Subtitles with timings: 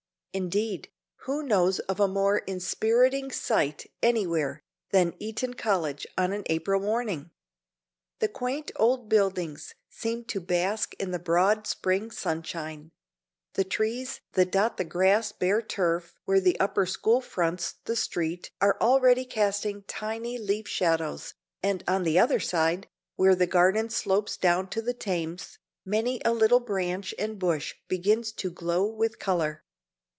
[0.33, 0.87] Indeed,
[1.25, 7.31] who knows of a more inspiriting sight anywhere than Eton College on an April morning?
[8.19, 12.93] The quaint old buildings seem to bask in the broad spring sunshine;
[13.55, 18.51] the trees that dot the grass bare turf where the Upper School fronts the street
[18.61, 22.87] are already casting tiny leaf shadows, and on the other side,
[23.17, 28.31] where the garden slopes down to the Thames, many a little branch and bush begins
[28.31, 29.65] to glow with color.